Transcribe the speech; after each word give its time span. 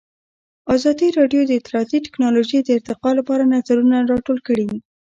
ازادي 0.75 1.07
راډیو 1.19 1.41
د 1.45 1.51
اطلاعاتی 1.59 1.97
تکنالوژي 2.07 2.59
د 2.63 2.69
ارتقا 2.77 3.11
لپاره 3.19 3.43
نظرونه 3.53 3.97
راټول 4.11 4.37
کړي. 4.47 4.67